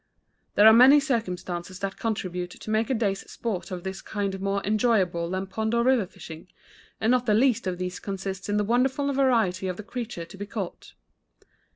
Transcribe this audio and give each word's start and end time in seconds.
There 0.55 0.65
are 0.65 0.73
many 0.73 0.99
circumstances 0.99 1.77
that 1.81 1.99
contribute 1.99 2.49
to 2.49 2.69
make 2.71 2.89
a 2.89 2.95
day's 2.95 3.29
sport 3.29 3.69
of 3.69 3.83
this 3.83 4.01
kind 4.01 4.41
more 4.41 4.65
enjoyable 4.65 5.29
than 5.29 5.45
pond 5.45 5.75
or 5.75 5.83
river 5.83 6.07
fishing, 6.07 6.47
and 6.99 7.11
not 7.11 7.27
the 7.27 7.35
least 7.35 7.67
of 7.67 7.77
these 7.77 7.99
consists 7.99 8.49
in 8.49 8.57
the 8.57 8.63
wonderful 8.63 9.13
variety 9.13 9.67
of 9.67 9.77
the 9.77 9.83
creatures 9.83 10.29
to 10.29 10.37
be 10.37 10.47
caught. 10.47 10.93